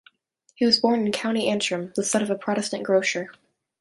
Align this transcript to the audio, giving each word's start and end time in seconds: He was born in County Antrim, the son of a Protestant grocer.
He 0.55 0.65
was 0.65 0.79
born 0.79 1.05
in 1.05 1.11
County 1.11 1.47
Antrim, 1.47 1.93
the 1.95 2.03
son 2.03 2.23
of 2.23 2.31
a 2.31 2.35
Protestant 2.35 2.81
grocer. 2.83 3.29